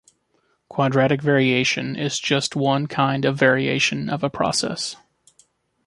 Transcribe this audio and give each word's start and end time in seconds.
Quadratic 0.67 1.21
variation 1.21 1.95
is 1.95 2.19
just 2.19 2.55
one 2.55 2.87
kind 2.87 3.23
of 3.23 3.37
variation 3.37 4.09
of 4.09 4.23
a 4.23 4.31
process. 4.31 4.95